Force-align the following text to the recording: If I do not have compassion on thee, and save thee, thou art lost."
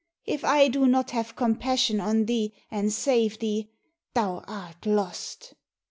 If 0.25 0.43
I 0.43 0.67
do 0.67 0.87
not 0.87 1.11
have 1.11 1.35
compassion 1.35 1.99
on 2.01 2.25
thee, 2.25 2.53
and 2.71 2.91
save 2.91 3.37
thee, 3.37 3.69
thou 4.15 4.39
art 4.47 4.87
lost." 4.87 5.53